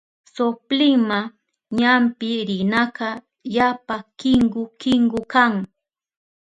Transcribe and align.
Soplinma 0.35 1.19
ñampi 1.79 2.29
rinaka 2.49 3.07
yapa 3.55 3.95
kinku 4.19 4.61
kinku 4.81 5.19
kan. 5.33 5.53